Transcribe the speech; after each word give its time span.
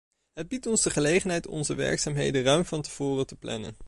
Het 0.33 0.47
biedt 0.47 0.65
ons 0.65 0.83
de 0.83 0.89
gelegenheid 0.89 1.47
onze 1.47 1.75
werkzaamheden 1.75 2.43
ruim 2.43 2.65
van 2.65 2.81
tevoren 2.81 3.25
te 3.27 3.35
plannen. 3.35 3.75